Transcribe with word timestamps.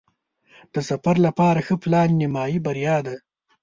د 0.73 0.75
سفر 0.89 1.15
لپاره 1.27 1.59
ښه 1.67 1.75
پلان 1.83 2.09
نیمایي 2.21 2.59
بریا 2.65 2.97
ده. 3.07 3.15